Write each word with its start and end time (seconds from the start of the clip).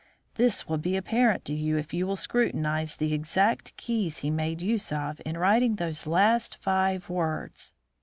This 0.33 0.67
will 0.67 0.79
be 0.79 0.95
apparent 0.95 1.45
to 1.45 1.53
you 1.53 1.77
if 1.77 1.93
you 1.93 2.07
will 2.07 2.15
scrutinise 2.15 2.95
the 2.95 3.13
exact 3.13 3.77
keys 3.77 4.17
he 4.17 4.31
made 4.31 4.59
use 4.59 4.91
of 4.91 5.21
in 5.27 5.37
writing 5.37 5.75
those 5.75 6.07
last 6.07 6.57
five 6.57 7.07
words. 7.07 7.75